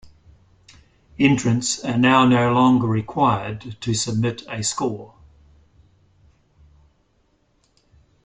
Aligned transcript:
Entrants 1.19 1.85
are 1.85 1.95
now 1.99 2.25
no 2.25 2.51
longer 2.53 2.87
required 2.87 3.77
to 3.81 3.93
submit 3.93 4.41
a 4.49 4.63
score. 4.63 5.13